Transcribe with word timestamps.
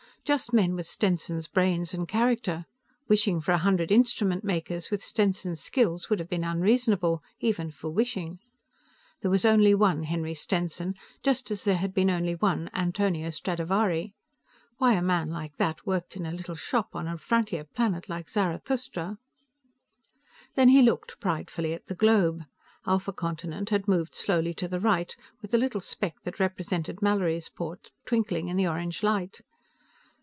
Just 0.23 0.53
men 0.53 0.75
with 0.75 0.85
Stenson's 0.85 1.47
brains 1.47 1.95
and 1.95 2.07
character; 2.07 2.65
wishing 3.09 3.41
for 3.41 3.53
a 3.53 3.57
hundred 3.57 3.91
instrument 3.91 4.43
makers 4.43 4.91
with 4.91 5.03
Stenson's 5.03 5.59
skills 5.59 6.09
would 6.09 6.19
have 6.19 6.29
been 6.29 6.43
unreasonable, 6.43 7.23
even 7.39 7.71
for 7.71 7.89
wishing. 7.89 8.39
There 9.21 9.31
was 9.31 9.45
only 9.45 9.73
one 9.73 10.03
Henry 10.03 10.35
Stenson, 10.35 10.93
just 11.23 11.49
as 11.49 11.63
there 11.63 11.75
had 11.77 11.93
been 11.95 12.11
only 12.11 12.35
one 12.35 12.69
Antonio 12.71 13.31
Stradivari. 13.31 14.13
Why 14.77 14.93
a 14.93 15.01
man 15.01 15.31
like 15.31 15.55
that 15.55 15.87
worked 15.87 16.15
in 16.15 16.27
a 16.27 16.31
little 16.31 16.55
shop 16.55 16.89
on 16.95 17.07
a 17.07 17.17
frontier 17.17 17.63
planet 17.65 18.07
like 18.07 18.29
Zarathustra.... 18.29 19.17
Then 20.53 20.69
he 20.69 20.83
looked, 20.83 21.19
pridefully, 21.19 21.73
at 21.73 21.87
the 21.87 21.95
globe. 21.95 22.43
Alpha 22.85 23.11
Continent 23.11 23.71
had 23.71 23.87
moved 23.87 24.13
slowly 24.13 24.53
to 24.53 24.67
the 24.67 24.79
right, 24.79 25.13
with 25.41 25.49
the 25.49 25.57
little 25.57 25.81
speck 25.81 26.13
that 26.23 26.39
represented 26.39 26.97
Mallorysport 27.01 27.89
twinkling 28.05 28.49
in 28.49 28.55
the 28.55 28.67
orange 28.67 29.01
light. 29.01 29.41